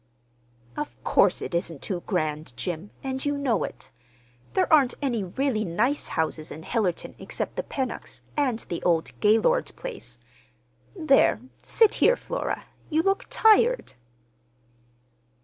"Of 0.75 0.97
course 1.03 1.43
it 1.43 1.53
isn't 1.53 1.83
too 1.83 2.01
grand, 2.07 2.57
Jim, 2.57 2.89
and 3.03 3.23
you 3.23 3.37
know 3.37 3.63
it. 3.63 3.91
There 4.55 4.65
aren't 4.73 4.95
any 4.99 5.23
really 5.23 5.63
nice 5.63 6.07
houses 6.07 6.49
in 6.49 6.63
Hillerton 6.63 7.13
except 7.19 7.55
the 7.55 7.61
Pennocks' 7.61 8.21
and 8.35 8.57
the 8.67 8.81
old 8.81 9.11
Gaylord 9.19 9.71
place. 9.75 10.17
There, 10.95 11.39
sit 11.61 11.93
here, 12.01 12.15
Flora. 12.15 12.63
You 12.89 13.03
look 13.03 13.27
tired." 13.29 13.93